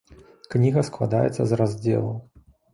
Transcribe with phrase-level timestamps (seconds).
[0.55, 2.13] Кніга складаецца з раздзелаў.